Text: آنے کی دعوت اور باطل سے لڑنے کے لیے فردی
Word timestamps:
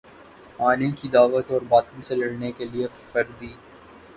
آنے 0.59 0.89
کی 0.91 1.07
دعوت 1.09 1.51
اور 1.51 1.61
باطل 1.69 2.01
سے 2.01 2.15
لڑنے 2.15 2.51
کے 2.51 2.65
لیے 2.65 2.87
فردی 3.11 3.53